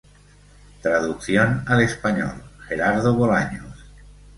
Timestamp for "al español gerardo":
1.67-3.13